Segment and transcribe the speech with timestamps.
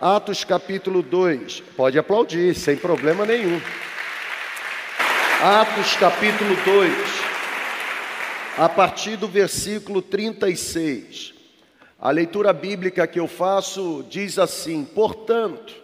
[0.00, 1.60] Atos capítulo 2.
[1.76, 3.60] Pode aplaudir, sem problema nenhum.
[5.42, 6.92] Atos capítulo 2,
[8.56, 11.34] a partir do versículo 36.
[12.00, 15.74] A leitura bíblica que eu faço diz assim: Portanto,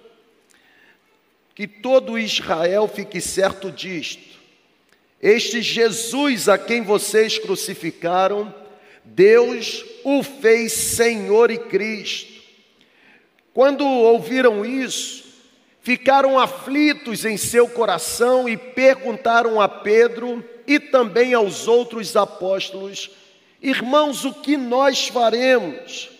[1.55, 4.41] que todo Israel fique certo disto:
[5.21, 8.55] este Jesus a quem vocês crucificaram,
[9.05, 12.36] Deus o fez Senhor e Cristo.
[13.57, 15.25] Quando ouviram isso,
[15.81, 23.11] ficaram aflitos em seu coração e perguntaram a Pedro e também aos outros apóstolos:
[23.63, 26.11] Irmãos, o que nós faremos?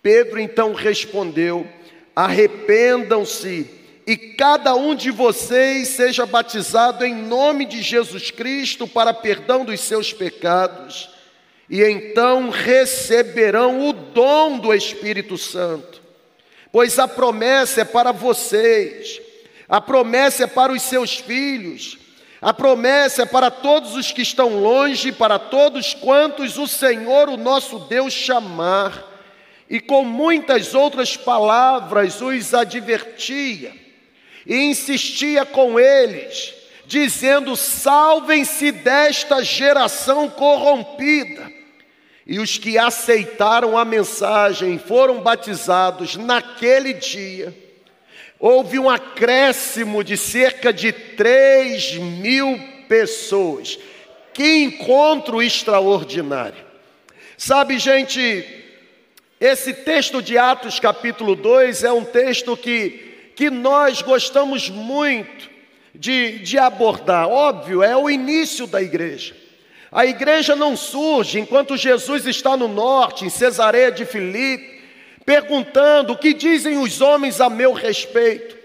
[0.00, 1.66] Pedro então respondeu:
[2.14, 3.68] Arrependam-se
[4.06, 9.80] e cada um de vocês seja batizado em nome de Jesus Cristo para perdão dos
[9.80, 11.10] seus pecados,
[11.68, 16.05] e então receberão o dom do Espírito Santo,
[16.72, 19.20] pois a promessa é para vocês,
[19.68, 21.98] a promessa é para os seus filhos,
[22.40, 27.36] a promessa é para todos os que estão longe, para todos quantos o Senhor, o
[27.36, 29.14] nosso Deus, chamar.
[29.68, 33.72] E com muitas outras palavras os advertia
[34.46, 36.54] e insistia com eles,
[36.86, 41.50] dizendo: Salvem-se desta geração corrompida.
[42.26, 47.56] E os que aceitaram a mensagem foram batizados naquele dia.
[48.38, 53.78] Houve um acréscimo de cerca de 3 mil pessoas.
[54.34, 56.66] Que encontro extraordinário!
[57.38, 58.44] Sabe, gente,
[59.40, 65.50] esse texto de Atos, capítulo 2, é um texto que que nós gostamos muito
[65.94, 67.28] de, de abordar.
[67.28, 69.36] Óbvio, é o início da igreja.
[69.90, 74.82] A igreja não surge enquanto Jesus está no norte, em Cesareia de Filipe,
[75.24, 78.55] perguntando o que dizem os homens a meu respeito.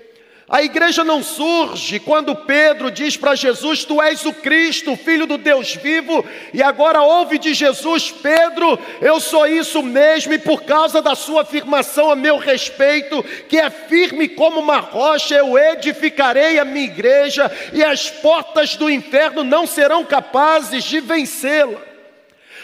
[0.51, 5.37] A igreja não surge quando Pedro diz para Jesus: Tu és o Cristo, filho do
[5.37, 11.01] Deus vivo, e agora ouve de Jesus: Pedro, eu sou isso mesmo, e por causa
[11.01, 16.65] da sua afirmação a meu respeito, que é firme como uma rocha, eu edificarei a
[16.65, 21.79] minha igreja, e as portas do inferno não serão capazes de vencê-la.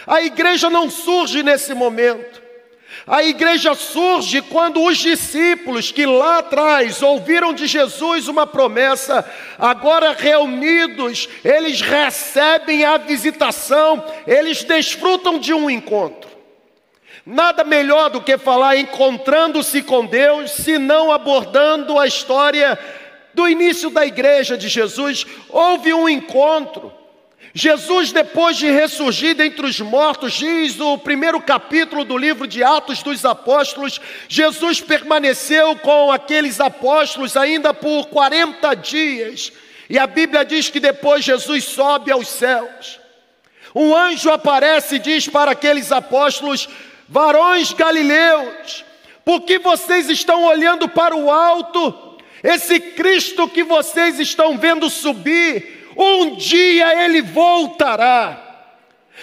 [0.06, 2.47] A igreja não surge nesse momento.
[3.08, 9.24] A igreja surge quando os discípulos que lá atrás ouviram de Jesus uma promessa,
[9.58, 16.28] agora reunidos, eles recebem a visitação, eles desfrutam de um encontro.
[17.24, 22.78] Nada melhor do que falar encontrando-se com Deus, se não abordando a história
[23.32, 25.26] do início da igreja de Jesus.
[25.48, 26.92] Houve um encontro.
[27.54, 33.02] Jesus, depois de ressurgir dentre os mortos, diz o primeiro capítulo do livro de Atos
[33.02, 39.52] dos Apóstolos, Jesus permaneceu com aqueles apóstolos ainda por 40 dias,
[39.88, 43.00] e a Bíblia diz que depois Jesus sobe aos céus.
[43.74, 46.68] Um anjo aparece e diz para aqueles apóstolos:
[47.08, 48.84] varões galileus,
[49.24, 52.18] por que vocês estão olhando para o alto?
[52.42, 58.44] Esse Cristo que vocês estão vendo subir, um dia ele voltará.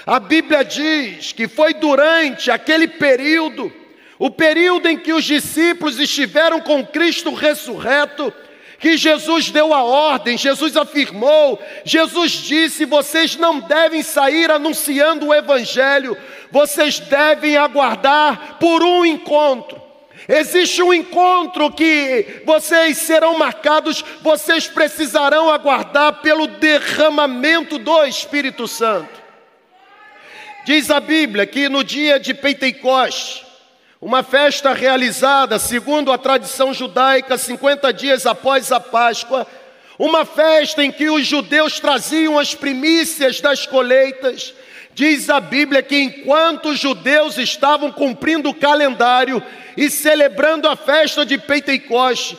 [0.06, 3.74] A Bíblia diz que foi durante aquele período,
[4.20, 8.34] o período em que os discípulos estiveram com Cristo ressurreto,
[8.78, 15.34] que Jesus deu a ordem, Jesus afirmou, Jesus disse: vocês não devem sair anunciando o
[15.34, 16.18] Evangelho,
[16.52, 19.85] vocês devem aguardar por um encontro.
[20.28, 29.24] Existe um encontro que vocês serão marcados, vocês precisarão aguardar pelo derramamento do Espírito Santo.
[30.66, 33.46] Diz a Bíblia que no dia de Pentecoste,
[34.02, 39.46] uma festa realizada segundo a tradição judaica, 50 dias após a Páscoa,
[39.98, 44.56] uma festa em que os judeus traziam as primícias das colheitas,
[44.96, 49.44] Diz a Bíblia que enquanto os judeus estavam cumprindo o calendário
[49.76, 52.38] e celebrando a festa de Pentecoste,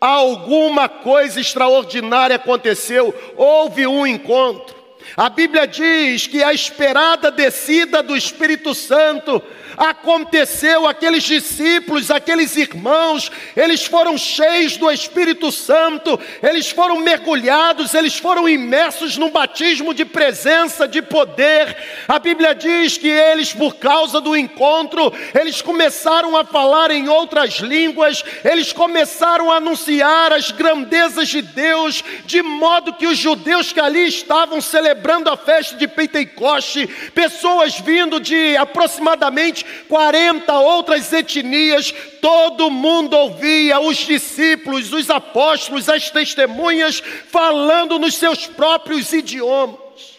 [0.00, 4.76] alguma coisa extraordinária aconteceu, houve um encontro.
[5.16, 9.42] A Bíblia diz que a esperada descida do Espírito Santo
[9.78, 18.18] aconteceu, aqueles discípulos, aqueles irmãos, eles foram cheios do Espírito Santo, eles foram mergulhados, eles
[18.18, 21.76] foram imersos num batismo de presença, de poder.
[22.08, 27.54] A Bíblia diz que eles, por causa do encontro, eles começaram a falar em outras
[27.60, 33.80] línguas, eles começaram a anunciar as grandezas de Deus, de modo que os judeus que
[33.80, 42.70] ali estavam celebrando a festa de Pentecoste, pessoas vindo de aproximadamente 40 outras etnias, todo
[42.70, 50.18] mundo ouvia os discípulos, os apóstolos, as testemunhas falando nos seus próprios idiomas.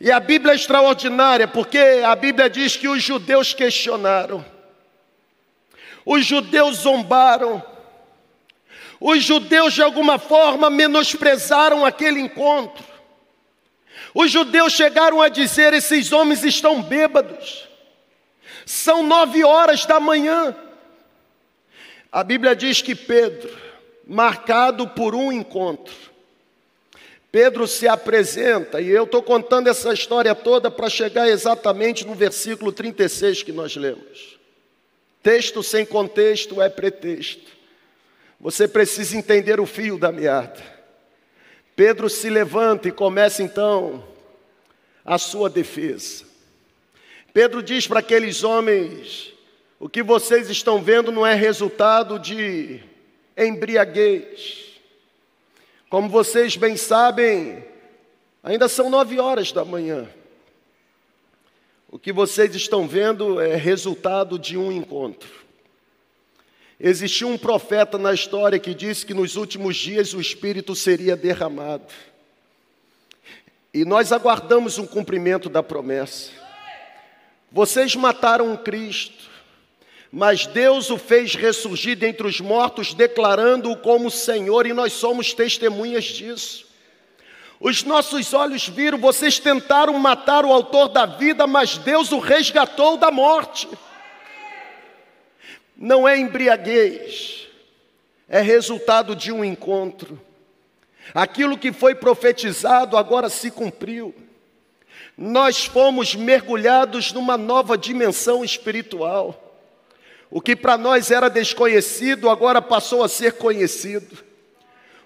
[0.00, 4.44] E a Bíblia é extraordinária, porque a Bíblia diz que os judeus questionaram,
[6.04, 7.62] os judeus zombaram,
[9.00, 12.84] os judeus de alguma forma menosprezaram aquele encontro.
[14.14, 17.68] Os judeus chegaram a dizer: esses homens estão bêbados,
[18.66, 20.56] são nove horas da manhã.
[22.10, 23.50] A Bíblia diz que Pedro,
[24.06, 25.94] marcado por um encontro,
[27.34, 32.70] Pedro se apresenta, e eu estou contando essa história toda para chegar exatamente no versículo
[32.70, 34.38] 36 que nós lemos.
[35.20, 37.50] Texto sem contexto é pretexto.
[38.38, 40.62] Você precisa entender o fio da meada.
[41.74, 44.04] Pedro se levanta e começa então
[45.04, 46.24] a sua defesa.
[47.34, 49.32] Pedro diz para aqueles homens:
[49.80, 52.80] o que vocês estão vendo não é resultado de
[53.36, 54.80] embriaguez.
[55.90, 57.64] Como vocês bem sabem,
[58.40, 60.08] ainda são nove horas da manhã.
[61.90, 65.44] O que vocês estão vendo é resultado de um encontro.
[66.78, 71.92] Existiu um profeta na história que disse que nos últimos dias o Espírito seria derramado.
[73.72, 76.43] E nós aguardamos um cumprimento da promessa.
[77.54, 79.30] Vocês mataram Cristo,
[80.10, 86.02] mas Deus o fez ressurgir dentre os mortos, declarando-o como Senhor, e nós somos testemunhas
[86.02, 86.66] disso.
[87.60, 92.96] Os nossos olhos viram, vocês tentaram matar o autor da vida, mas Deus o resgatou
[92.96, 93.68] da morte
[95.76, 97.46] não é embriaguez,
[98.28, 100.20] é resultado de um encontro.
[101.14, 104.12] Aquilo que foi profetizado agora se cumpriu.
[105.16, 109.40] Nós fomos mergulhados numa nova dimensão espiritual.
[110.30, 114.24] O que para nós era desconhecido agora passou a ser conhecido.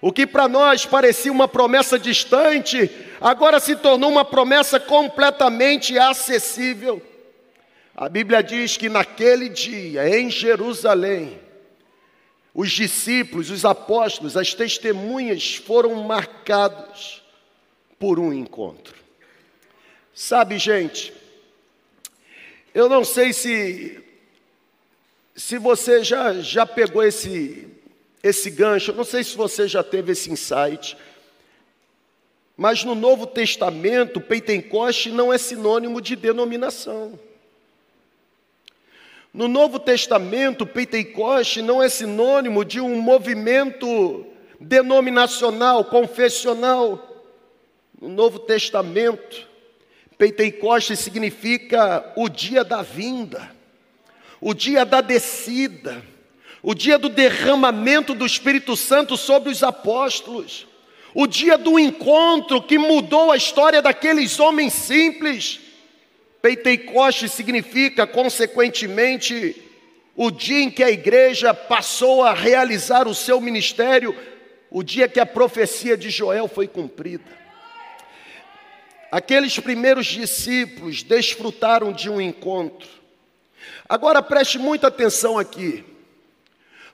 [0.01, 2.89] O que para nós parecia uma promessa distante,
[3.19, 7.01] agora se tornou uma promessa completamente acessível.
[7.95, 11.37] A Bíblia diz que naquele dia, em Jerusalém,
[12.53, 17.21] os discípulos, os apóstolos, as testemunhas foram marcados
[17.99, 18.98] por um encontro.
[20.21, 21.13] Sabe, gente,
[22.73, 24.03] eu não sei se
[25.33, 27.69] se você já, já pegou esse,
[28.21, 30.97] esse gancho, eu não sei se você já teve esse insight,
[32.57, 37.17] mas no Novo Testamento, Pentecoste não é sinônimo de denominação.
[39.33, 44.25] No Novo Testamento, Pentecoste não é sinônimo de um movimento
[44.59, 47.23] denominacional, confessional.
[48.01, 49.47] No Novo Testamento,
[50.19, 53.49] Pentecoste significa o dia da vinda,
[54.39, 56.03] o dia da descida,
[56.61, 60.67] o dia do derramamento do Espírito Santo sobre os apóstolos,
[61.15, 65.61] o dia do encontro que mudou a história daqueles homens simples
[66.41, 69.61] Pentecoste significa, consequentemente,
[70.15, 74.15] o dia em que a igreja passou a realizar o seu ministério,
[74.71, 77.38] o dia que a profecia de Joel foi cumprida.
[79.11, 82.87] Aqueles primeiros discípulos desfrutaram de um encontro.
[83.87, 85.83] Agora preste muita atenção aqui,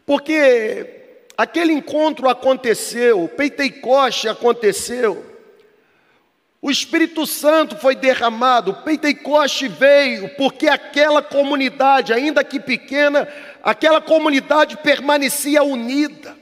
[0.06, 5.36] porque aquele encontro aconteceu, Pentecoste aconteceu,
[6.66, 13.28] o Espírito Santo foi derramado, Pentecoste veio, porque aquela comunidade, ainda que pequena,
[13.62, 16.36] aquela comunidade permanecia unida.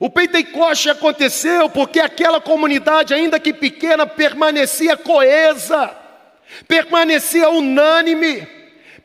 [0.00, 5.94] O Pentecoste aconteceu porque aquela comunidade, ainda que pequena, permanecia coesa,
[6.66, 8.48] permanecia unânime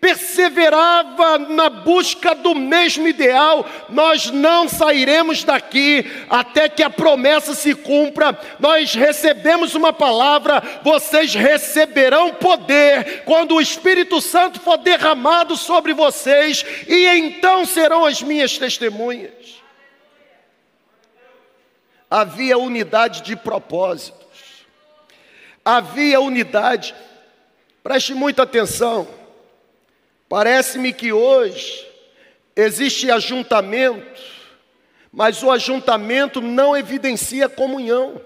[0.05, 7.73] perseverava na busca do mesmo ideal, nós não sairemos daqui até que a promessa se
[7.73, 8.37] cumpra.
[8.59, 16.63] Nós recebemos uma palavra, vocês receberão poder quando o Espírito Santo for derramado sobre vocês,
[16.87, 19.64] e então serão as minhas testemunhas.
[22.17, 24.65] Havia unidade de propósitos,
[25.65, 26.95] havia unidade,
[27.84, 29.05] preste muita atenção.
[30.29, 31.86] Parece-me que hoje
[32.55, 34.22] existe ajuntamento,
[35.12, 38.22] mas o ajuntamento não evidencia comunhão.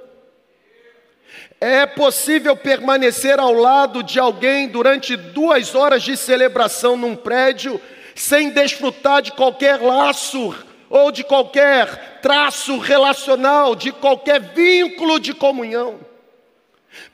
[1.60, 7.82] É possível permanecer ao lado de alguém durante duas horas de celebração num prédio
[8.14, 16.00] sem desfrutar de qualquer laço ou de qualquer traço relacional, de qualquer vínculo de comunhão.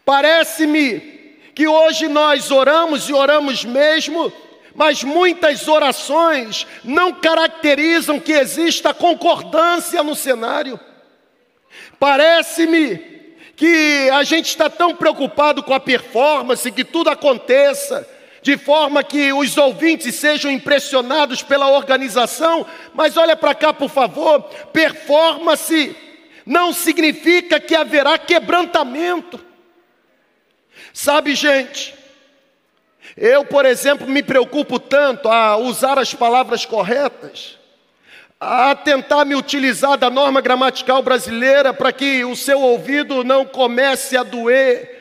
[0.06, 1.00] Parece-me
[1.54, 4.32] que hoje nós oramos e oramos mesmo,
[4.74, 10.80] mas muitas orações não caracterizam que exista concordância no cenário.
[12.00, 13.16] Parece-me
[13.56, 18.08] que a gente está tão preocupado com a performance, que tudo aconteça,
[18.46, 24.40] de forma que os ouvintes sejam impressionados pela organização, mas olha para cá, por favor,
[24.72, 25.98] performance
[26.46, 29.44] não significa que haverá quebrantamento.
[30.94, 31.96] Sabe, gente,
[33.18, 37.58] eu, por exemplo, me preocupo tanto a usar as palavras corretas,
[38.40, 44.16] a tentar me utilizar da norma gramatical brasileira para que o seu ouvido não comece
[44.16, 44.95] a doer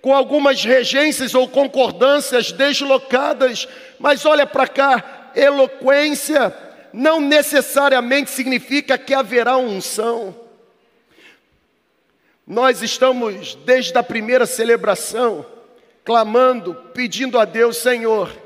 [0.00, 6.54] com algumas regências ou concordâncias deslocadas, mas olha para cá, eloquência
[6.92, 10.34] não necessariamente significa que haverá unção.
[12.46, 15.46] Nós estamos desde a primeira celebração
[16.04, 18.36] clamando, pedindo a Deus, Senhor,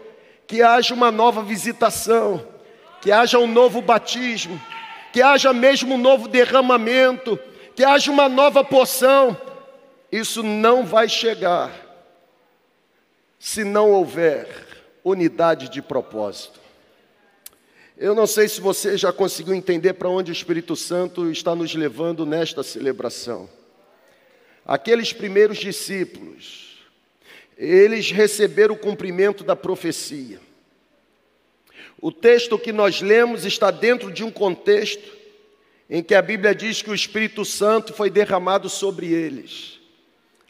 [0.46, 2.46] que haja uma nova visitação,
[3.00, 4.60] que haja um novo batismo,
[5.12, 7.38] que haja mesmo um novo derramamento,
[7.74, 9.36] que haja uma nova porção.
[10.14, 11.74] Isso não vai chegar
[13.36, 14.46] se não houver
[15.02, 16.60] unidade de propósito.
[17.98, 21.74] Eu não sei se você já conseguiu entender para onde o Espírito Santo está nos
[21.74, 23.50] levando nesta celebração.
[24.64, 26.78] Aqueles primeiros discípulos,
[27.58, 30.38] eles receberam o cumprimento da profecia.
[32.00, 35.12] O texto que nós lemos está dentro de um contexto
[35.90, 39.73] em que a Bíblia diz que o Espírito Santo foi derramado sobre eles.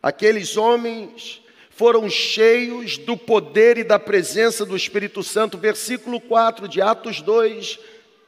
[0.04, 5.56] Aqueles homens foram cheios do poder e da presença do Espírito Santo.
[5.56, 7.78] Versículo 4 de Atos 2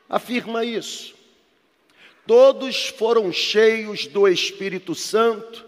[0.09, 1.15] afirma isso.
[2.27, 5.67] Todos foram cheios do Espírito Santo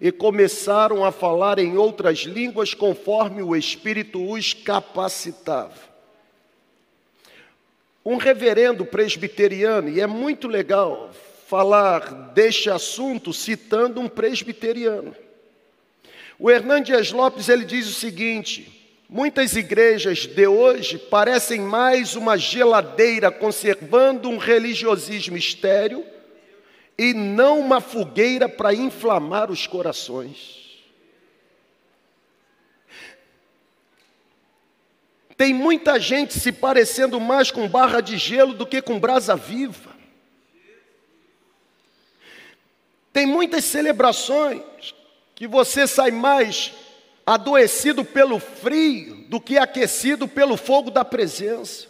[0.00, 5.78] e começaram a falar em outras línguas conforme o Espírito os capacitava.
[8.04, 11.12] Um reverendo presbiteriano, e é muito legal
[11.46, 15.14] falar deste assunto citando um presbiteriano.
[16.38, 23.30] O Hernandes Lopes ele diz o seguinte: muitas igrejas de hoje parecem mais uma geladeira
[23.30, 26.04] conservando um religiosismo estéreo
[26.98, 30.62] e não uma fogueira para inflamar os corações.
[35.36, 39.94] Tem muita gente se parecendo mais com barra de gelo do que com brasa viva.
[43.12, 44.94] Tem muitas celebrações
[45.34, 46.72] que você sai mais
[47.26, 51.86] adoecido pelo frio do que aquecido pelo fogo da presença.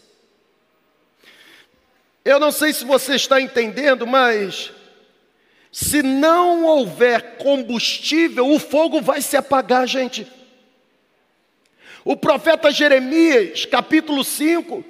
[2.25, 4.73] Eu não sei se você está entendendo, mas
[5.71, 10.27] se não houver combustível, o fogo vai se apagar, gente.
[12.05, 14.85] O profeta Jeremias, capítulo 5,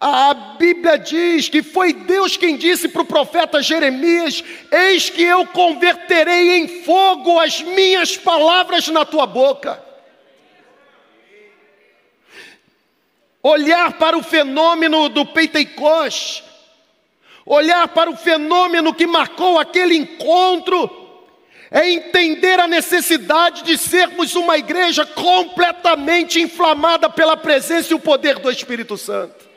[0.00, 5.46] a Bíblia diz que foi Deus quem disse para o profeta Jeremias: Eis que eu
[5.46, 9.82] converterei em fogo as minhas palavras na tua boca.
[13.42, 16.48] Olhar para o fenômeno do Pentecoste
[17.48, 21.08] olhar para o fenômeno que marcou aquele encontro,
[21.70, 28.38] é entender a necessidade de sermos uma igreja completamente inflamada pela presença e o poder
[28.38, 29.47] do Espírito Santo.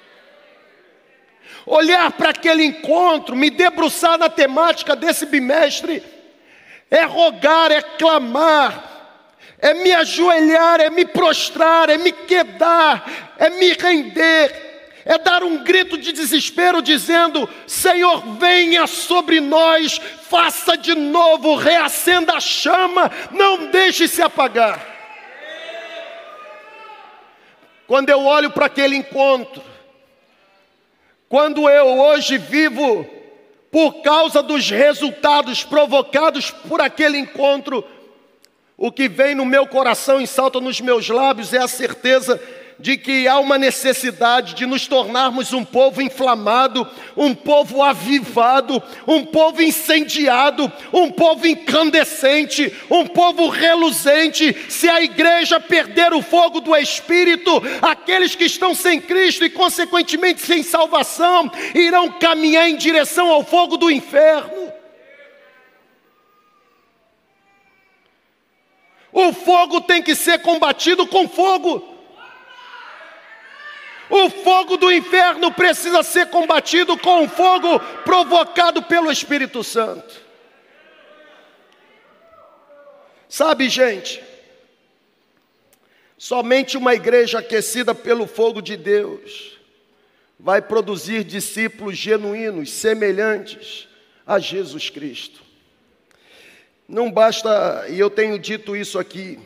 [1.65, 6.03] Olhar para aquele encontro, me debruçar na temática desse bimestre,
[6.89, 8.89] é rogar, é clamar,
[9.60, 14.72] é me ajoelhar, é me prostrar, é me quedar, é me render
[15.06, 20.00] é dar um grito de desespero dizendo: Senhor, venha sobre nós,
[20.30, 24.88] faça de novo, reacenda a chama, não deixe se apagar.
[27.88, 29.62] Quando eu olho para aquele encontro,
[31.32, 33.06] quando eu hoje vivo
[33.72, 37.86] por causa dos resultados provocados por aquele encontro,
[38.76, 42.38] o que vem no meu coração e salta nos meus lábios é a certeza
[42.82, 49.24] de que há uma necessidade de nos tornarmos um povo inflamado, um povo avivado, um
[49.24, 54.56] povo incendiado, um povo incandescente, um povo reluzente.
[54.68, 60.42] Se a igreja perder o fogo do Espírito, aqueles que estão sem Cristo e, consequentemente,
[60.42, 64.72] sem salvação, irão caminhar em direção ao fogo do inferno.
[69.14, 72.00] O fogo tem que ser combatido com fogo.
[74.12, 80.20] O fogo do inferno precisa ser combatido com o fogo provocado pelo Espírito Santo.
[83.27, 84.22] Sabe, gente,
[86.24, 89.58] Somente uma igreja aquecida pelo fogo de Deus
[90.39, 93.88] vai produzir discípulos genuínos, semelhantes
[94.24, 95.41] a Jesus Cristo.
[96.88, 99.39] Não basta, e eu tenho dito isso aqui,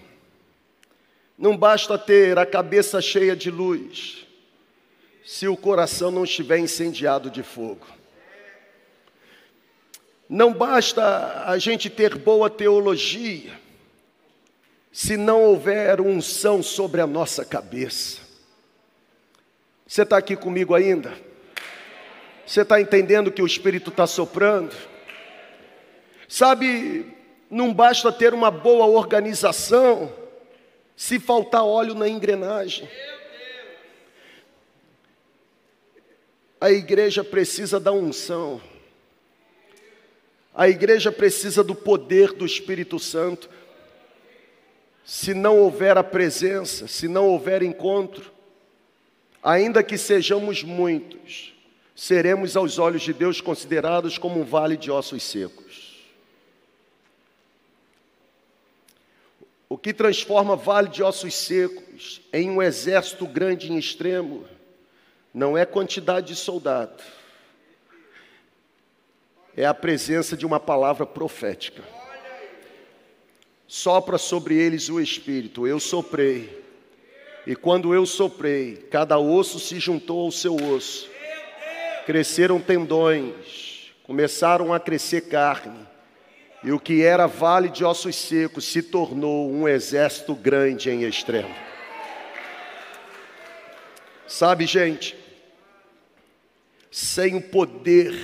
[1.38, 4.25] não basta ter a cabeça cheia de luz,
[5.26, 7.88] se o coração não estiver incendiado de fogo.
[10.30, 13.60] Não basta a gente ter boa teologia,
[14.92, 18.22] se não houver unção sobre a nossa cabeça.
[19.86, 21.14] Você está aqui comigo ainda?
[22.46, 24.76] Você está entendendo que o Espírito está soprando?
[26.28, 27.14] Sabe,
[27.50, 30.12] não basta ter uma boa organização,
[30.96, 32.88] se faltar óleo na engrenagem.
[36.66, 38.60] A igreja precisa da unção.
[40.52, 43.48] A igreja precisa do poder do Espírito Santo.
[45.06, 48.32] Se não houver a presença, se não houver encontro,
[49.44, 51.54] ainda que sejamos muitos,
[51.96, 56.04] seremos aos olhos de Deus considerados como um vale de ossos secos.
[59.70, 64.55] O que transforma vale de ossos secos em um exército grande em extremo
[65.36, 67.04] não é quantidade de soldado,
[69.58, 71.84] é a presença de uma palavra profética.
[73.68, 76.64] Sopra sobre eles o Espírito, eu soprei.
[77.46, 81.10] E quando eu soprei, cada osso se juntou ao seu osso.
[82.06, 85.86] Cresceram tendões, começaram a crescer carne.
[86.64, 91.54] E o que era vale de ossos secos se tornou um exército grande em extremo.
[94.28, 95.25] Sabe, gente,
[96.96, 98.16] sem o poder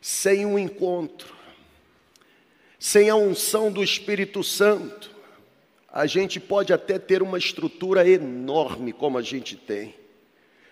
[0.00, 1.34] sem um encontro,
[2.78, 5.10] sem a unção do Espírito Santo,
[5.92, 9.96] a gente pode até ter uma estrutura enorme como a gente tem,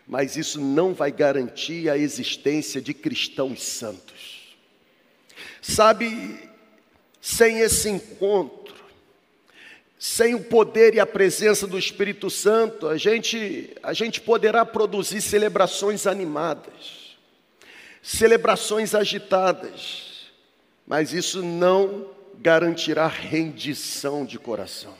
[0.06, 4.56] mas isso não vai garantir a existência de cristãos santos.
[5.60, 6.48] Sabe,
[7.20, 8.73] sem esse encontro,
[10.06, 15.22] sem o poder e a presença do Espírito Santo, a gente, a gente poderá produzir
[15.22, 17.04] celebrações animadas
[18.02, 20.30] celebrações agitadas,
[20.86, 24.94] mas isso não garantirá rendição de coração.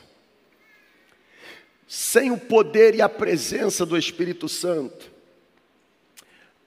[1.87, 5.11] Sem o poder e a presença do Espírito Santo,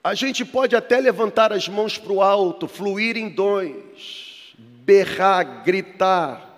[0.01, 6.48] a gente pode até levantar as mãos para o alto, fluir em dons, berrar, gritar,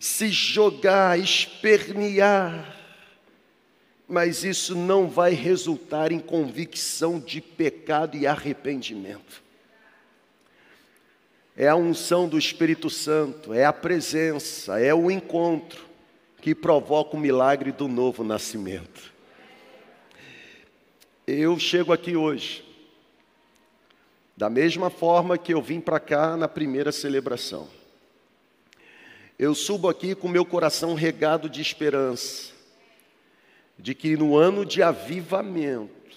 [0.00, 2.74] se jogar, espernear,
[4.08, 9.42] mas isso não vai resultar em convicção de pecado e arrependimento.
[11.54, 15.84] É a unção do Espírito Santo, é a presença, é o encontro
[16.40, 19.12] que provoca o milagre do novo nascimento.
[21.26, 22.64] Eu chego aqui hoje,
[24.34, 27.79] da mesma forma que eu vim para cá na primeira celebração.
[29.42, 32.52] Eu subo aqui com meu coração regado de esperança
[33.78, 36.14] de que no ano de avivamento,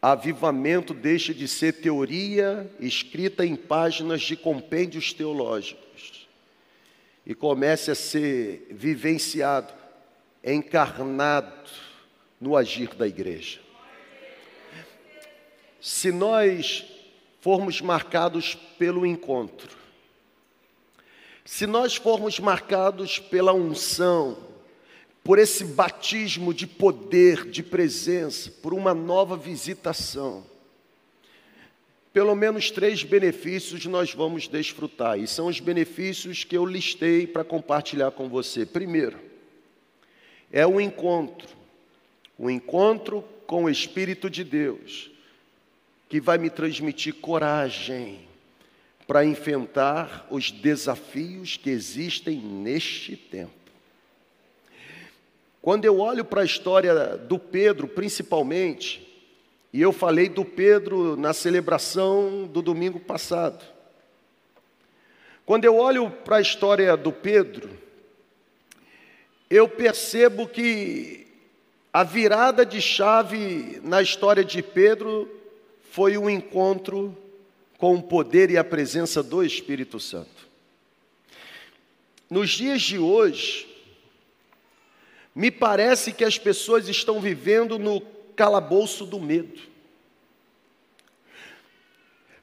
[0.00, 6.26] avivamento deixa de ser teoria escrita em páginas de compêndios teológicos
[7.26, 9.74] e comece a ser vivenciado,
[10.42, 11.68] encarnado
[12.40, 13.60] no agir da igreja.
[15.78, 16.86] Se nós
[17.42, 19.81] formos marcados pelo encontro,
[21.44, 24.38] se nós formos marcados pela unção,
[25.24, 30.44] por esse batismo de poder, de presença, por uma nova visitação.
[32.12, 37.44] Pelo menos três benefícios nós vamos desfrutar, e são os benefícios que eu listei para
[37.44, 38.66] compartilhar com você.
[38.66, 39.18] Primeiro,
[40.52, 41.48] é o encontro,
[42.36, 45.10] o encontro com o Espírito de Deus,
[46.08, 48.31] que vai me transmitir coragem
[49.06, 53.52] para enfrentar os desafios que existem neste tempo.
[55.60, 59.08] Quando eu olho para a história do Pedro, principalmente,
[59.72, 63.64] e eu falei do Pedro na celebração do domingo passado.
[65.46, 67.70] Quando eu olho para a história do Pedro,
[69.48, 71.26] eu percebo que
[71.92, 75.30] a virada de chave na história de Pedro
[75.90, 77.16] foi o encontro
[77.82, 80.48] com o poder e a presença do Espírito Santo.
[82.30, 83.66] Nos dias de hoje,
[85.34, 88.00] me parece que as pessoas estão vivendo no
[88.36, 89.60] calabouço do medo.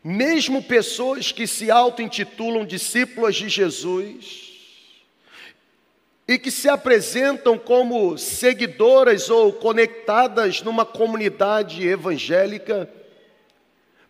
[0.03, 4.49] Mesmo pessoas que se auto-intitulam discípulas de Jesus,
[6.27, 12.89] e que se apresentam como seguidoras ou conectadas numa comunidade evangélica,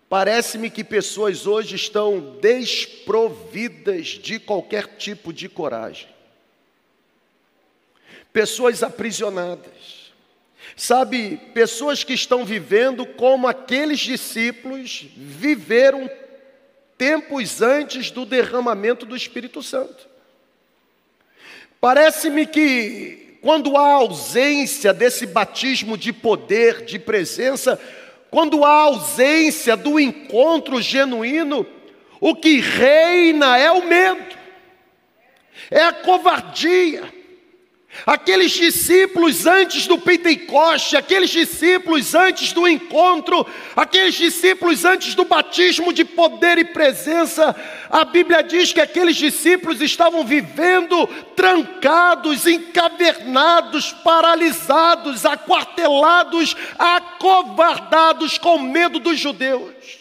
[0.09, 6.09] parece-me que pessoas hoje estão desprovidas de qualquer tipo de coragem.
[8.33, 10.09] Pessoas aprisionadas.
[10.75, 16.09] Sabe, pessoas que estão vivendo como aqueles discípulos viveram
[16.97, 20.07] tempos antes do derramamento do Espírito Santo.
[21.79, 27.79] Parece-me que quando há ausência desse batismo de poder, de presença,
[28.31, 31.65] quando há ausência do encontro genuíno,
[32.19, 34.37] o que reina é o medo,
[35.71, 37.03] é a covardia,
[38.05, 45.91] Aqueles discípulos antes do Pentecoste, aqueles discípulos antes do encontro, aqueles discípulos antes do batismo
[45.91, 47.55] de poder e presença,
[47.89, 58.99] a Bíblia diz que aqueles discípulos estavam vivendo trancados, encavernados, paralisados, aquartelados, acovardados com medo
[58.99, 59.98] dos judeus.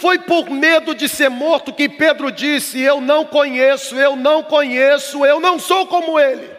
[0.00, 5.26] Foi por medo de ser morto que Pedro disse: Eu não conheço, eu não conheço,
[5.26, 6.50] eu não sou como ele.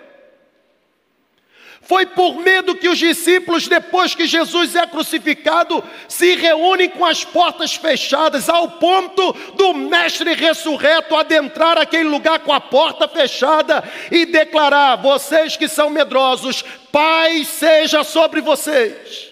[1.81, 7.25] Foi por medo que os discípulos, depois que Jesus é crucificado, se reúnem com as
[7.25, 14.23] portas fechadas, ao ponto do Mestre ressurreto adentrar aquele lugar com a porta fechada e
[14.23, 19.30] declarar: Vocês que são medrosos, paz seja sobre vocês.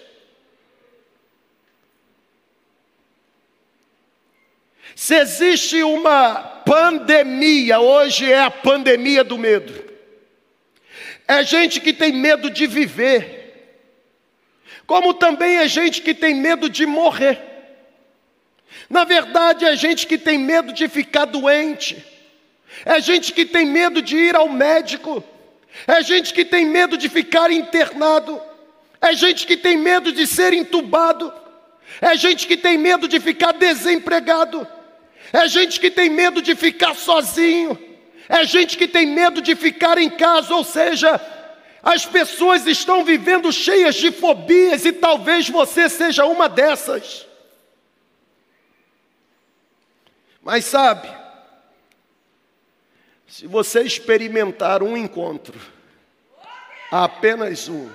[5.00, 9.72] Se existe uma pandemia, hoje é a pandemia do medo.
[11.26, 13.80] É gente que tem medo de viver,
[14.86, 17.40] como também é gente que tem medo de morrer.
[18.90, 22.04] Na verdade, é gente que tem medo de ficar doente,
[22.84, 25.24] é gente que tem medo de ir ao médico,
[25.86, 28.38] é gente que tem medo de ficar internado,
[29.00, 31.32] é gente que tem medo de ser entubado,
[32.02, 34.68] é gente que tem medo de ficar desempregado.
[35.32, 37.78] É gente que tem medo de ficar sozinho.
[38.28, 41.20] É gente que tem medo de ficar em casa, ou seja,
[41.82, 47.26] as pessoas estão vivendo cheias de fobias e talvez você seja uma dessas.
[50.42, 51.08] Mas sabe,
[53.26, 55.58] se você experimentar um encontro,
[56.90, 57.90] apenas um,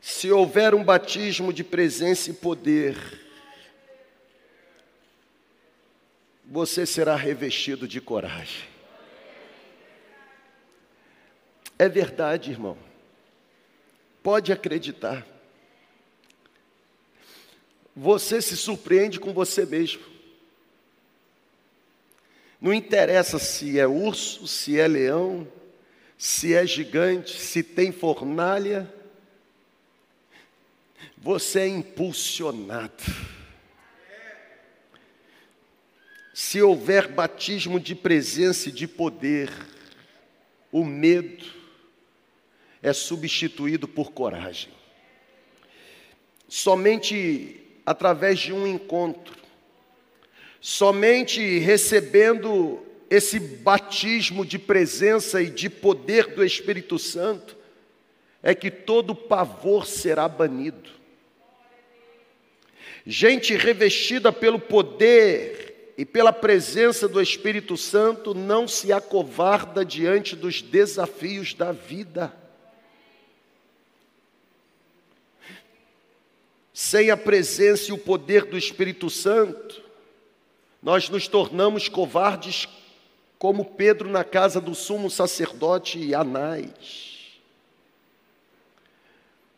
[0.00, 2.96] se houver um batismo de presença e poder,
[6.50, 8.66] você será revestido de coragem.
[11.78, 12.76] É verdade, irmão.
[14.22, 15.26] Pode acreditar.
[17.94, 20.02] Você se surpreende com você mesmo.
[22.60, 25.46] Não interessa se é urso, se é leão,
[26.16, 28.92] se é gigante, se tem fornalha.
[31.18, 33.37] Você é impulsionado
[36.38, 39.50] se houver batismo de presença e de poder,
[40.70, 41.44] o medo
[42.80, 44.70] é substituído por coragem.
[46.46, 49.34] Somente através de um encontro,
[50.60, 57.56] somente recebendo esse batismo de presença e de poder do Espírito Santo,
[58.44, 60.88] é que todo pavor será banido.
[63.04, 65.67] Gente revestida pelo poder
[65.98, 72.32] e pela presença do Espírito Santo não se acovarda diante dos desafios da vida.
[76.72, 79.82] Sem a presença e o poder do Espírito Santo,
[80.80, 82.68] nós nos tornamos covardes,
[83.36, 87.40] como Pedro na casa do sumo sacerdote Anás.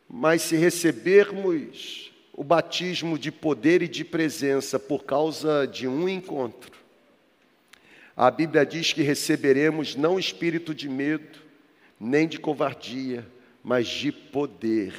[0.09, 2.10] Mas se recebermos
[2.41, 6.71] o batismo de poder e de presença por causa de um encontro.
[8.17, 11.37] A Bíblia diz que receberemos não espírito de medo,
[11.99, 13.27] nem de covardia,
[13.63, 14.91] mas de poder,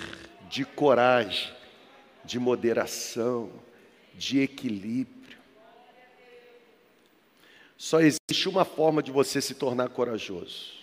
[0.49, 1.53] de coragem,
[2.25, 3.51] de moderação,
[4.15, 5.37] de equilíbrio.
[7.77, 10.75] Só existe uma forma de você se tornar corajoso.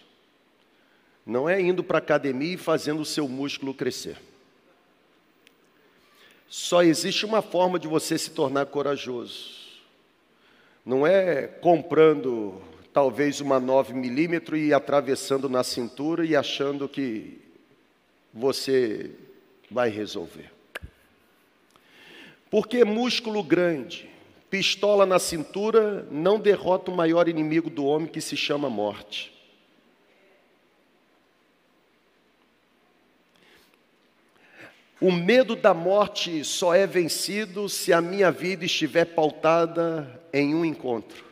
[1.26, 4.18] Não é indo para a academia e fazendo o seu músculo crescer.
[6.50, 9.60] Só existe uma forma de você se tornar corajoso.
[10.84, 12.60] Não é comprando
[12.92, 17.40] talvez uma 9 milímetro e atravessando na cintura e achando que
[18.34, 19.12] você
[19.70, 20.52] vai resolver.
[22.50, 24.10] Porque músculo grande,
[24.50, 29.39] pistola na cintura não derrota o maior inimigo do homem que se chama morte.
[35.02, 40.66] O medo da morte só é vencido se a minha vida estiver pautada em um
[40.66, 41.24] encontro.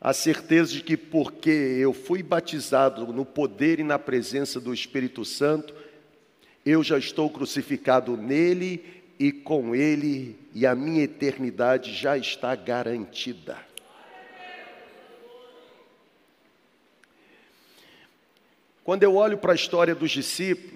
[0.00, 5.24] A certeza de que, porque eu fui batizado no poder e na presença do Espírito
[5.24, 5.74] Santo,
[6.64, 13.58] eu já estou crucificado nele e com ele, e a minha eternidade já está garantida.
[18.84, 20.75] Quando eu olho para a história dos discípulos,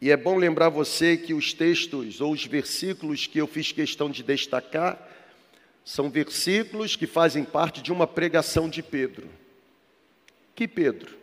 [0.00, 4.08] e é bom lembrar você que os textos ou os versículos que eu fiz questão
[4.08, 4.98] de destacar
[5.84, 9.28] são versículos que fazem parte de uma pregação de Pedro.
[10.54, 11.18] Que Pedro?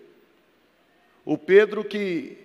[1.25, 2.37] O Pedro que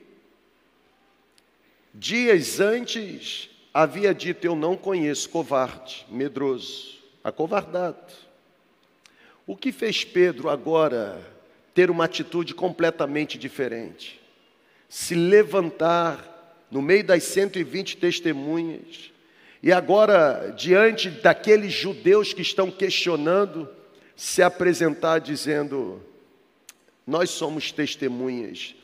[1.93, 8.13] dias antes havia dito: Eu não conheço, covarde, medroso, acovardado.
[9.47, 11.21] O que fez Pedro agora
[11.75, 14.22] ter uma atitude completamente diferente?
[14.93, 19.11] Se levantar no meio das 120 testemunhas,
[19.63, 23.67] e agora, diante daqueles judeus que estão questionando,
[24.15, 26.03] se apresentar dizendo:
[27.07, 28.75] Nós somos testemunhas,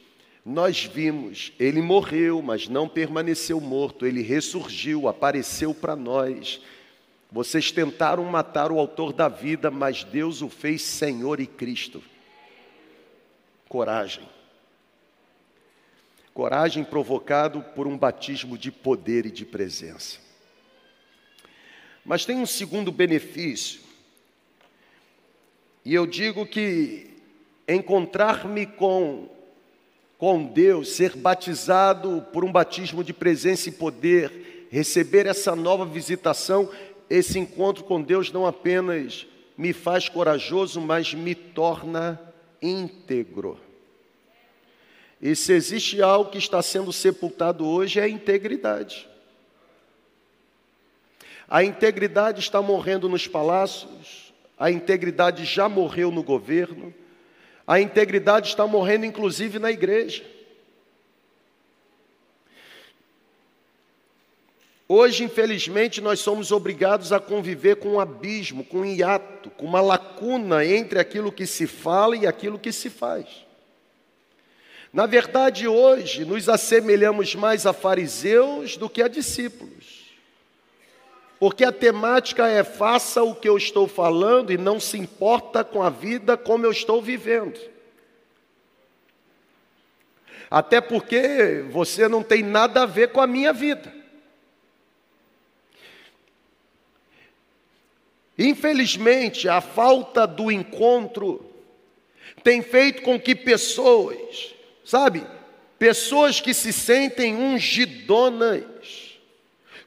[0.47, 6.63] nós vimos, ele morreu, mas não permaneceu morto, ele ressurgiu, apareceu para nós.
[7.31, 12.03] Vocês tentaram matar o autor da vida, mas Deus o fez Senhor e Cristo.
[13.69, 14.38] Coragem.
[16.39, 20.19] Coragem provocado por um batismo de poder e de presença.
[22.05, 23.81] Mas tem um segundo benefício.
[25.85, 27.11] E eu digo que
[27.67, 29.29] encontrar-me com
[30.17, 36.71] com Deus, ser batizado por um batismo de presença e poder, receber essa nova visitação,
[37.11, 42.21] esse encontro com Deus não apenas me faz corajoso, mas me torna
[42.63, 43.67] íntegro.
[45.21, 49.09] E se existe algo que está sendo sepultado hoje é a integridade.
[51.49, 56.95] A integridade está morrendo nos palácios, a integridade já morreu no governo,
[57.67, 60.25] a integridade está morrendo inclusive na igreja.
[64.87, 69.83] Hoje, infelizmente, nós somos obrigados a conviver com um abismo, com um hiato, com uma
[69.83, 73.48] lacuna entre aquilo que se fala e aquilo que se faz.
[74.93, 80.09] Na verdade, hoje nos assemelhamos mais a fariseus do que a discípulos.
[81.39, 85.83] Porque a temática é faça o que eu estou falando e não se importa com
[85.83, 87.61] a vida como eu estou vivendo.
[90.51, 93.95] Até porque você não tem nada a ver com a minha vida.
[98.37, 101.45] Infelizmente, a falta do encontro
[102.43, 104.55] tem feito com que pessoas
[104.89, 105.27] Sabe?
[105.79, 109.19] Pessoas que se sentem ungidonas,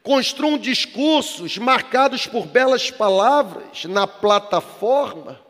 [0.03, 5.41] construam discursos marcados por belas palavras na plataforma,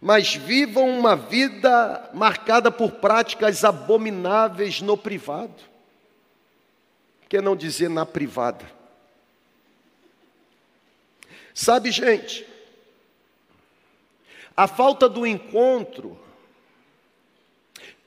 [0.00, 5.62] mas vivam uma vida marcada por práticas abomináveis no privado.
[7.20, 8.68] Por que não dizer na privada?
[11.54, 12.44] Sabe, gente,
[14.56, 16.25] a falta do encontro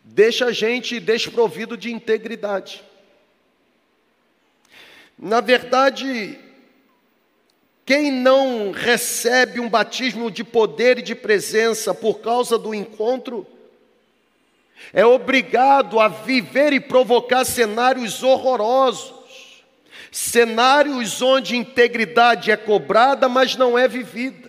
[0.04, 2.84] deixa a gente desprovido de integridade.
[5.18, 6.40] Na verdade,
[7.86, 13.46] quem não recebe um batismo de poder e de presença por causa do encontro,
[14.94, 19.64] é obrigado a viver e provocar cenários horrorosos,
[20.12, 24.49] cenários onde integridade é cobrada, mas não é vivida.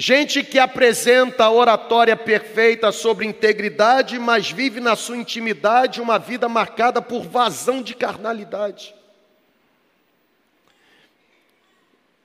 [0.00, 6.48] Gente que apresenta a oratória perfeita sobre integridade, mas vive na sua intimidade uma vida
[6.48, 8.94] marcada por vazão de carnalidade.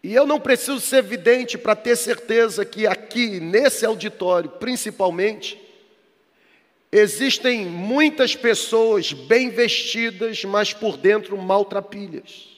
[0.04, 5.60] E eu não preciso ser evidente para ter certeza que aqui, nesse auditório, principalmente,
[6.92, 12.50] existem muitas pessoas bem vestidas, mas por dentro maltrapilhas.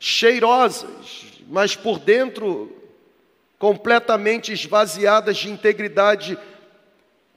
[0.00, 2.74] Cheirosas, mas por dentro
[3.58, 6.38] completamente esvaziadas de integridade,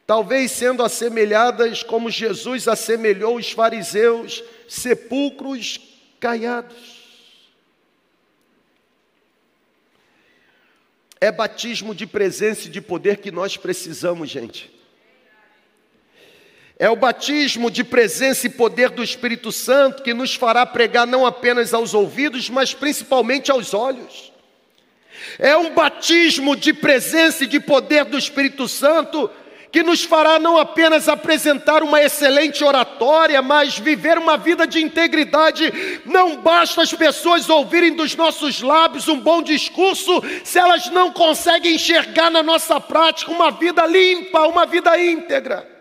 [0.06, 5.80] talvez sendo assemelhadas como Jesus assemelhou os fariseus, sepulcros
[6.20, 7.00] caiados.
[11.22, 14.79] É batismo de presença e de poder que nós precisamos, gente.
[16.80, 21.26] É o batismo de presença e poder do Espírito Santo que nos fará pregar não
[21.26, 24.32] apenas aos ouvidos, mas principalmente aos olhos.
[25.38, 29.30] É um batismo de presença e de poder do Espírito Santo
[29.74, 36.02] que nos fará não apenas apresentar uma excelente oratória, mas viver uma vida de integridade.
[36.06, 41.76] Não basta as pessoas ouvirem dos nossos lábios um bom discurso, se elas não conseguem
[41.76, 45.79] enxergar na nossa prática uma vida limpa, uma vida íntegra.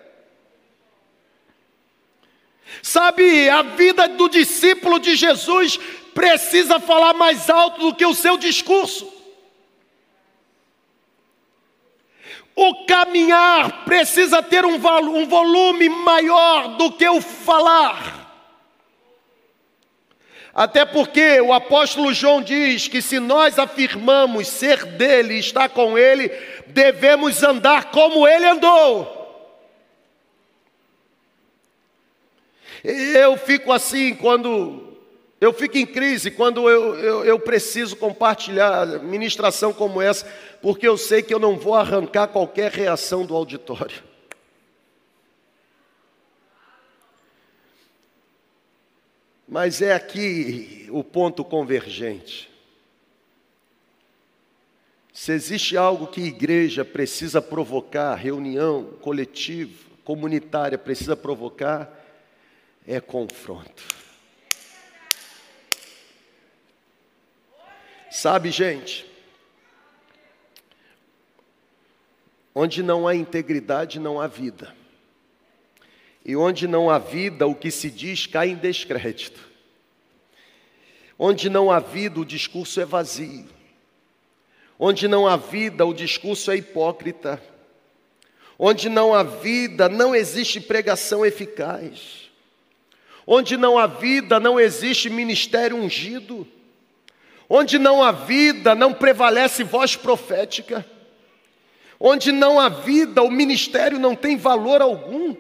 [2.82, 5.78] Sabe, a vida do discípulo de Jesus
[6.14, 9.12] precisa falar mais alto do que o seu discurso.
[12.56, 18.18] O caminhar precisa ter um, um volume maior do que o falar.
[20.52, 26.28] Até porque o apóstolo João diz que se nós afirmamos ser dele, estar com ele,
[26.66, 29.17] devemos andar como ele andou.
[32.84, 34.88] Eu fico assim quando
[35.40, 40.26] eu fico em crise quando eu, eu, eu, preciso compartilhar ministração como essa,
[40.60, 44.02] porque eu sei que eu não vou arrancar qualquer reação do auditório.
[49.46, 52.50] Mas é aqui o ponto convergente.
[55.12, 61.92] Se existe algo que igreja precisa provocar, reunião coletiva, comunitária precisa provocar,
[62.88, 63.84] é confronto.
[68.10, 69.06] Sabe, gente,
[72.54, 74.74] onde não há integridade, não há vida.
[76.24, 79.46] E onde não há vida, o que se diz cai em descrédito.
[81.18, 83.50] Onde não há vida, o discurso é vazio.
[84.78, 87.42] Onde não há vida, o discurso é hipócrita.
[88.58, 92.27] Onde não há vida, não existe pregação eficaz.
[93.30, 96.48] Onde não há vida, não existe ministério ungido.
[97.46, 100.82] Onde não há vida, não prevalece voz profética.
[102.00, 105.36] Onde não há vida, o ministério não tem valor algum.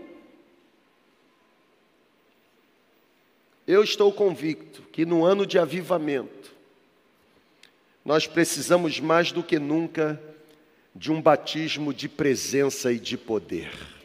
[3.66, 6.54] Eu estou convicto que no ano de avivamento,
[8.04, 10.22] nós precisamos mais do que nunca
[10.94, 13.97] de um batismo de presença e de poder.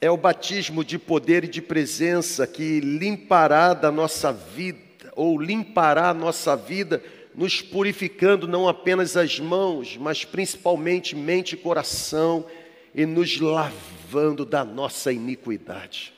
[0.00, 6.08] É o batismo de poder e de presença que limpará da nossa vida, ou limpará
[6.08, 7.02] a nossa vida,
[7.34, 12.46] nos purificando não apenas as mãos, mas principalmente mente e coração,
[12.94, 16.14] e nos lavando da nossa iniquidade.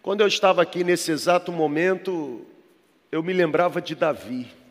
[0.00, 2.46] Quando eu estava aqui nesse exato momento,
[3.10, 4.61] eu me lembrava de Davi.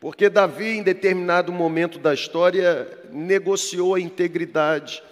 [0.00, 5.02] Porque Davi, em determinado momento da história, negociou a integridade.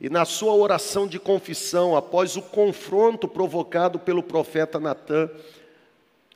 [0.00, 5.30] E na sua oração de confissão, após o confronto provocado pelo profeta Natã,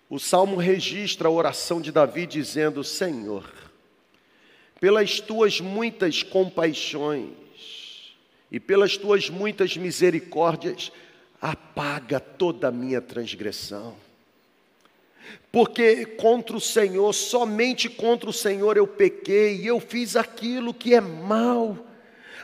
[0.08, 3.52] o salmo registra a oração de Davi dizendo: Senhor,
[4.80, 7.32] pelas tuas muitas compaixões
[8.52, 10.92] e pelas tuas muitas misericórdias,
[11.40, 13.96] apaga toda a minha transgressão
[15.52, 20.94] porque contra o Senhor, somente contra o Senhor eu pequei, e eu fiz aquilo que
[20.94, 21.76] é mal,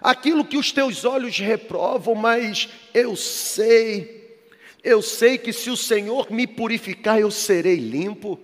[0.02, 4.38] aquilo que os teus olhos reprovam, mas eu sei,
[4.82, 8.40] eu sei que se o Senhor me purificar, eu serei limpo.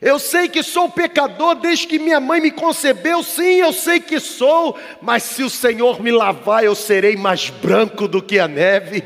[0.00, 4.20] Eu sei que sou pecador desde que minha mãe me concebeu, sim, eu sei que
[4.20, 9.02] sou, mas se o Senhor me lavar, eu serei mais branco do que a neve.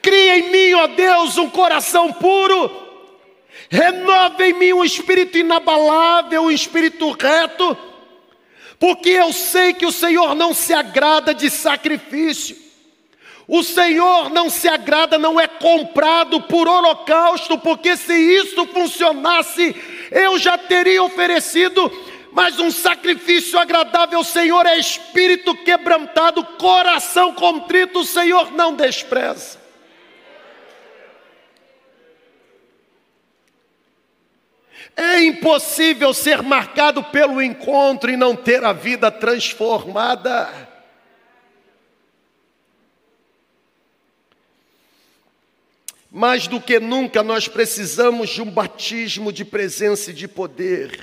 [0.00, 2.85] Cria em mim, ó Deus, um coração puro
[3.70, 7.76] renova em mim um espírito inabalável, um espírito reto,
[8.78, 12.66] porque eu sei que o Senhor não se agrada de sacrifício.
[13.48, 19.74] O Senhor não se agrada, não é comprado por holocausto, porque se isso funcionasse,
[20.10, 21.90] eu já teria oferecido,
[22.32, 29.65] mas um sacrifício agradável, Senhor, é espírito quebrantado, coração contrito, o Senhor não despreza.
[34.96, 40.48] É impossível ser marcado pelo encontro e não ter a vida transformada.
[46.10, 50.98] Mais do que nunca nós precisamos de um batismo de presença e de poder.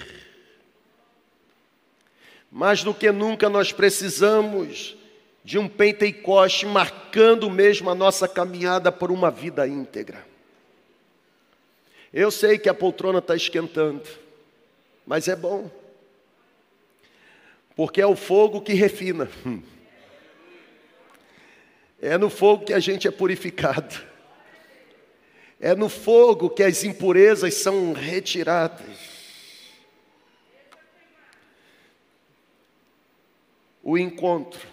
[2.51, 4.97] Mais do que nunca nós precisamos
[5.43, 10.32] de um Pentecoste marcando mesmo a nossa caminhada por uma vida íntegra.
[12.13, 14.07] Eu sei que a poltrona está esquentando.
[15.05, 15.69] mas é bom,
[17.75, 19.27] porque é o fogo que refina,
[21.99, 23.99] é no fogo que a gente é purificado,
[25.59, 29.13] é no fogo que as impurezas são retiradas.
[33.81, 34.65] O encontro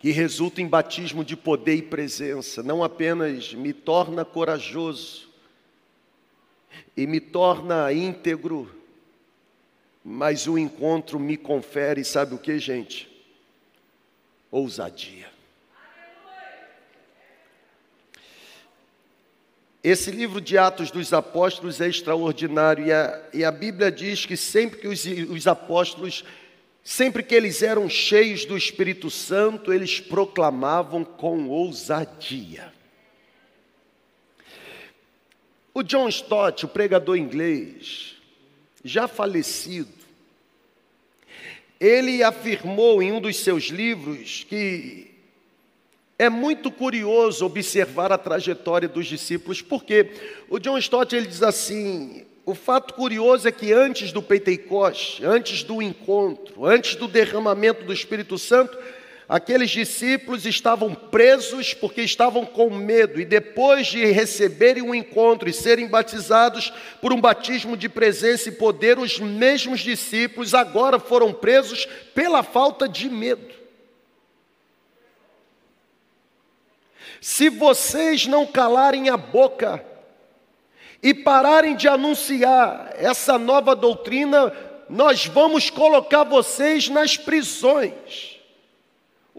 [0.00, 5.27] que resulta em batismo de poder e presença, não apenas me torna corajoso
[6.98, 8.68] e me torna íntegro,
[10.04, 13.08] mas o encontro me confere, sabe o que, gente?
[14.50, 15.28] Ousadia.
[19.80, 24.36] Esse livro de Atos dos Apóstolos é extraordinário e a, e a Bíblia diz que
[24.36, 26.24] sempre que os, os apóstolos
[26.82, 32.72] Sempre que eles eram cheios do Espírito Santo, eles proclamavam com ousadia.
[35.78, 38.16] O John Stott, o pregador inglês,
[38.82, 39.92] já falecido,
[41.78, 45.08] ele afirmou em um dos seus livros que
[46.18, 50.10] é muito curioso observar a trajetória dos discípulos, porque
[50.50, 55.62] o John Stott ele diz assim: o fato curioso é que antes do Pentecoste, antes
[55.62, 58.76] do encontro, antes do derramamento do Espírito Santo,
[59.28, 65.52] aqueles discípulos estavam presos porque estavam com medo, e depois de receberem um encontro e
[65.52, 71.86] serem batizados por um batismo de presença e poder, os mesmos discípulos agora foram presos
[72.14, 73.54] pela falta de medo.
[77.20, 79.84] Se vocês não calarem a boca,
[81.02, 84.52] e pararem de anunciar essa nova doutrina,
[84.88, 88.37] nós vamos colocar vocês nas prisões.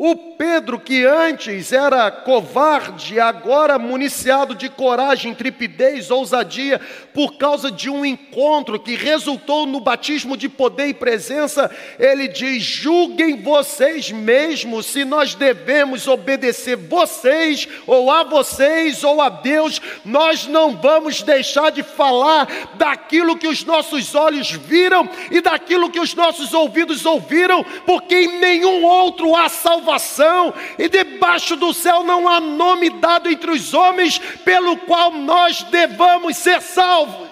[0.02, 6.80] O Pedro, que antes era covarde, agora municiado de coragem, tripidez, ousadia,
[7.14, 11.70] por causa de um encontro que resultou no batismo de poder e presença,
[12.00, 19.28] ele diz: julguem vocês mesmos se nós devemos obedecer vocês, ou a vocês, ou a
[19.28, 19.82] Deus.
[20.06, 26.00] Nós não vamos deixar de falar daquilo que os nossos olhos viram e daquilo que
[26.00, 32.04] os nossos ouvidos ouviram, porque em nenhum outro há salvação salvação, e debaixo do céu
[32.04, 37.30] não há nome dado entre os homens pelo qual nós devamos ser salvos.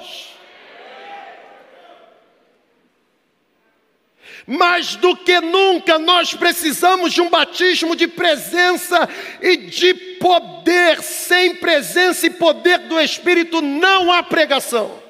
[4.46, 9.08] Mais do que nunca nós precisamos de um batismo de presença
[9.42, 11.02] e de poder.
[11.02, 15.07] Sem presença e poder do Espírito não há pregação.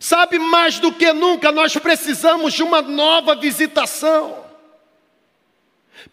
[0.00, 4.44] Sabe, mais do que nunca, nós precisamos de uma nova visitação.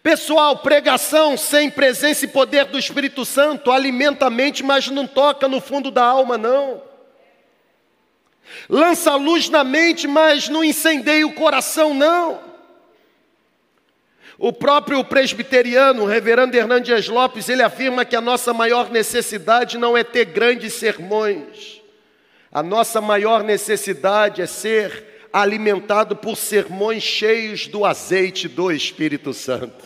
[0.02, 5.46] Pessoal, pregação sem presença e poder do Espírito Santo alimenta a mente, mas não toca
[5.46, 6.82] no fundo da alma, não.
[8.68, 12.40] Lança luz na mente, mas não incendeia o coração, não.
[14.38, 19.96] O próprio presbiteriano, o reverendo Hernandes Lopes, ele afirma que a nossa maior necessidade não
[19.96, 21.75] é ter grandes sermões,
[22.56, 29.84] a nossa maior necessidade é ser alimentado por sermões cheios do azeite do Espírito Santo.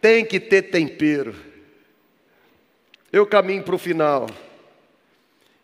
[0.00, 1.32] Tem que ter tempero.
[3.12, 4.28] Eu caminho para o final.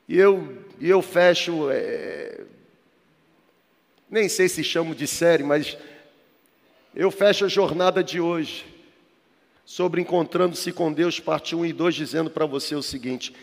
[0.08, 1.68] E eu, e eu fecho.
[1.72, 2.42] É,
[4.08, 5.76] nem sei se chamo de série, mas
[6.94, 8.64] eu fecho a jornada de hoje
[9.64, 13.34] sobre encontrando-se com Deus, parte 1 e 2, dizendo para você o seguinte: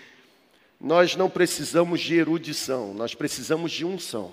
[0.80, 4.32] nós não precisamos de erudição, nós precisamos de unção.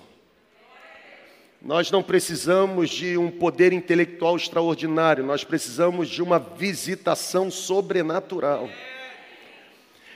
[1.61, 8.69] Nós não precisamos de um poder intelectual extraordinário, nós precisamos de uma visitação sobrenatural.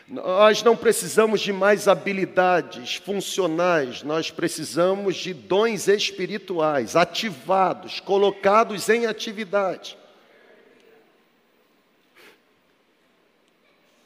[0.08, 9.06] Nós não precisamos de mais habilidades funcionais, nós precisamos de dons espirituais ativados, colocados em
[9.06, 9.99] atividade.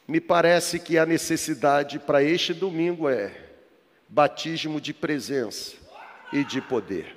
[0.07, 3.31] Me parece que a necessidade para este domingo é
[4.07, 5.75] batismo de presença
[6.31, 7.15] e de poder.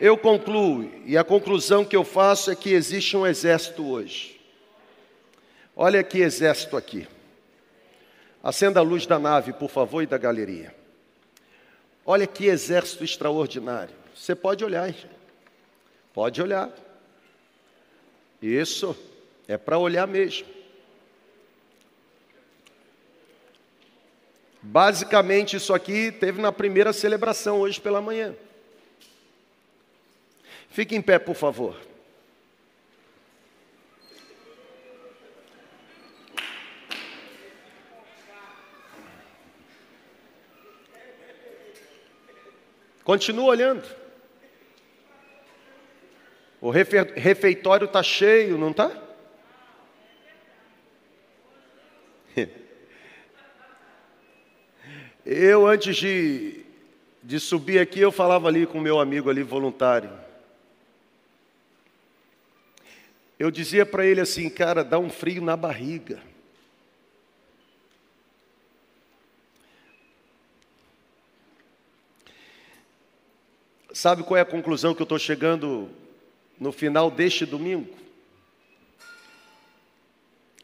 [0.00, 4.38] Eu concluo, e a conclusão que eu faço é que existe um exército hoje.
[5.74, 7.06] Olha que exército aqui.
[8.42, 10.74] Acenda a luz da nave, por favor, e da galeria.
[12.04, 13.94] Olha que exército extraordinário.
[14.14, 14.92] Você pode olhar,
[16.12, 16.70] pode olhar.
[18.42, 18.96] Isso,
[19.48, 20.46] é para olhar mesmo.
[24.68, 28.34] Basicamente, isso aqui teve na primeira celebração hoje pela manhã.
[30.70, 31.80] Fique em pé, por favor.
[43.04, 43.88] Continua olhando.
[46.60, 48.90] O refeitório está cheio, não está?
[55.28, 56.64] Eu, antes de,
[57.20, 60.08] de subir aqui, eu falava ali com meu amigo ali, voluntário.
[63.36, 66.22] Eu dizia para ele assim, cara, dá um frio na barriga.
[73.92, 75.90] Sabe qual é a conclusão que eu estou chegando
[76.56, 77.92] no final deste domingo?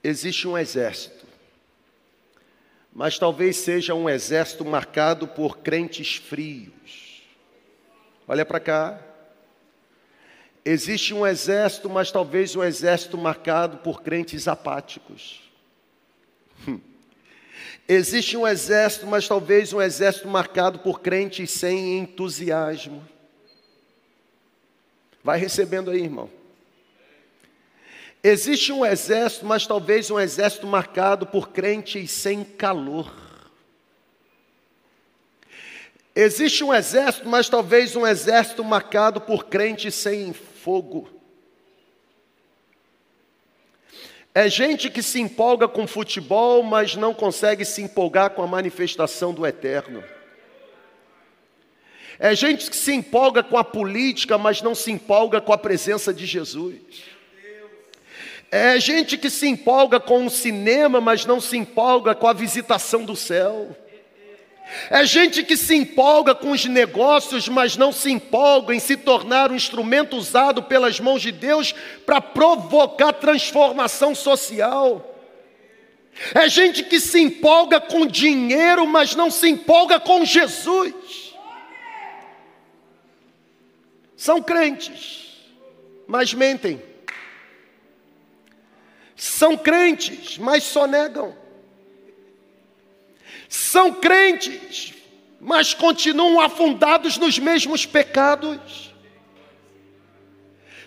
[0.04, 1.21] Existe um exército
[2.94, 7.22] mas talvez seja um exército marcado por crentes frios.
[8.28, 9.00] Olha para cá.
[10.64, 15.40] Existe um exército, mas talvez um exército marcado por crentes apáticos.
[16.68, 16.78] Hum.
[17.88, 23.06] Existe um exército, mas talvez um exército marcado por crentes sem entusiasmo.
[25.24, 26.41] Vai recebendo aí, irmão.
[28.24, 33.12] Existe um exército, mas talvez um exército marcado por crentes sem calor.
[36.14, 41.08] Existe um exército, mas talvez um exército marcado por crentes sem fogo.
[44.34, 49.34] É gente que se empolga com futebol, mas não consegue se empolgar com a manifestação
[49.34, 50.04] do eterno.
[52.18, 56.14] É gente que se empolga com a política, mas não se empolga com a presença
[56.14, 57.11] de Jesus.
[58.54, 63.02] É gente que se empolga com o cinema, mas não se empolga com a visitação
[63.02, 63.74] do céu.
[64.90, 69.50] É gente que se empolga com os negócios, mas não se empolga em se tornar
[69.50, 71.74] um instrumento usado pelas mãos de Deus
[72.04, 75.18] para provocar transformação social.
[76.34, 80.92] É gente que se empolga com dinheiro, mas não se empolga com Jesus.
[84.14, 85.38] São crentes,
[86.06, 86.91] mas mentem.
[89.22, 91.32] São crentes, mas só negam.
[93.48, 94.94] São crentes,
[95.40, 98.92] mas continuam afundados nos mesmos pecados.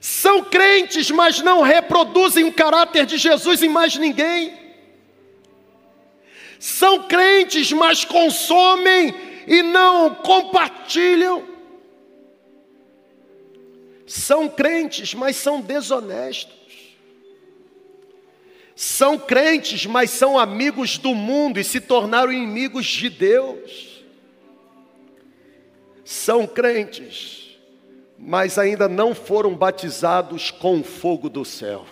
[0.01, 4.53] São crentes, mas não reproduzem o caráter de Jesus em mais ninguém.
[6.59, 9.15] São crentes, mas consomem
[9.47, 11.47] e não compartilham.
[14.05, 16.64] São crentes, mas são desonestos.
[18.75, 24.03] São crentes, mas são amigos do mundo e se tornaram inimigos de Deus.
[26.03, 27.57] São crentes,
[28.19, 31.85] mas ainda não foram batizados com o fogo do céu.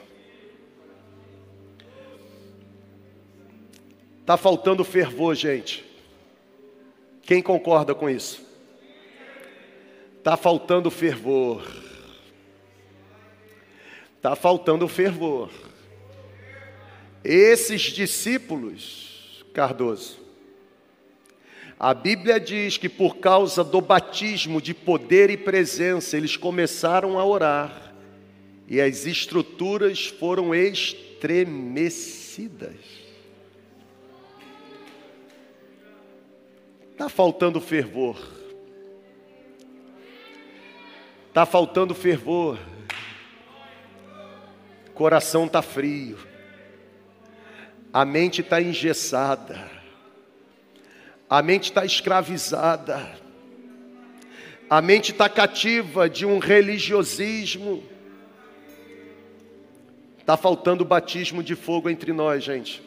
[4.19, 5.85] Está faltando fervor, gente.
[7.21, 8.45] Quem concorda com isso?
[10.17, 11.65] Está faltando fervor.
[14.17, 15.49] Está faltando fervor.
[17.23, 20.19] Esses discípulos, Cardoso,
[21.79, 27.25] a Bíblia diz que por causa do batismo de poder e presença, eles começaram a
[27.25, 27.93] orar
[28.67, 32.75] e as estruturas foram estremecidas.
[36.91, 38.17] Está faltando fervor.
[41.29, 42.59] Está faltando fervor.
[44.93, 46.32] Coração está frio
[47.93, 49.69] a mente está engessada,
[51.29, 53.15] a mente está escravizada,
[54.67, 57.83] a mente está cativa de um religiosismo.
[60.17, 62.81] Está faltando batismo de fogo entre nós, gente.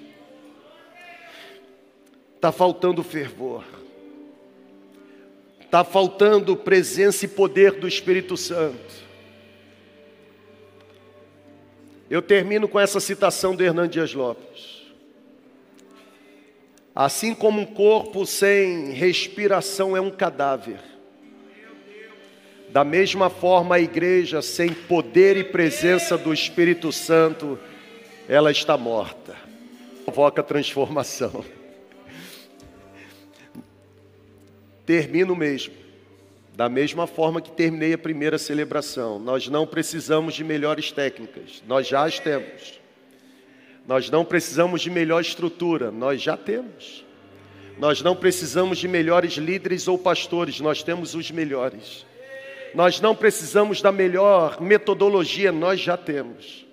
[2.34, 3.62] Está faltando fervor.
[5.60, 9.06] Está faltando presença e poder do Espírito Santo.
[12.08, 14.85] Eu termino com essa citação do Hernandes Lopes.
[16.96, 20.80] Assim como um corpo sem respiração é um cadáver,
[22.70, 27.58] da mesma forma a igreja sem poder e presença do Espírito Santo,
[28.26, 29.36] ela está morta.
[30.06, 31.44] Provoca transformação.
[34.86, 35.74] Termino mesmo.
[36.54, 41.86] Da mesma forma que terminei a primeira celebração, nós não precisamos de melhores técnicas, nós
[41.86, 42.85] já as temos.
[43.86, 47.04] Nós não precisamos de melhor estrutura, nós já temos.
[47.78, 52.04] Nós não precisamos de melhores líderes ou pastores, nós temos os melhores.
[52.74, 56.66] Nós não precisamos da melhor metodologia, nós já temos.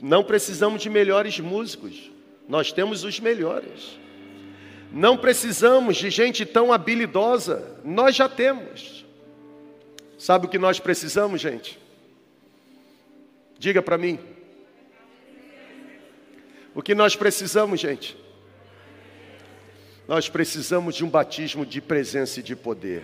[0.00, 2.10] Não precisamos de melhores músicos,
[2.48, 3.98] nós temos os melhores.
[4.92, 9.04] Não precisamos de gente tão habilidosa, nós já temos.
[10.18, 11.78] Sabe o que nós precisamos, gente?
[13.58, 14.18] Diga para mim.
[16.76, 18.14] O que nós precisamos, gente?
[20.06, 23.02] Nós precisamos de um batismo de presença e de poder.